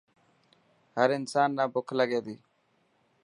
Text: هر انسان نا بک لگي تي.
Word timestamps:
هر 0.97 1.09
انسان 1.19 1.49
نا 1.57 1.65
بک 1.73 1.87
لگي 1.99 2.21
تي. 2.25 2.35